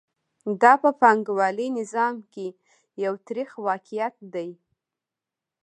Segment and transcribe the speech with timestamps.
[0.61, 2.47] دا په پانګوالي نظام کې
[3.03, 4.49] یو تریخ واقعیت دی